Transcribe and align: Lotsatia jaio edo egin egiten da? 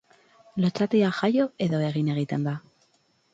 Lotsatia 0.63 1.11
jaio 1.17 1.45
edo 1.67 1.83
egin 1.91 2.11
egiten 2.15 2.49
da? 2.49 2.57